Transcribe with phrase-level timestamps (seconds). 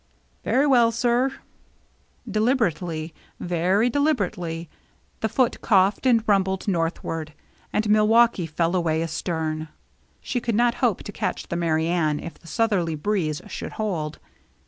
[0.43, 1.31] "Very well, sir."
[2.27, 4.67] Deliberately, very deliberately,
[5.19, 7.35] the Foote coughed and rumbled northward,
[7.71, 9.67] and Mil waukee fell away astern.
[10.19, 14.17] She could not hope to catch the Merry Anne if the southerly breeze should hold.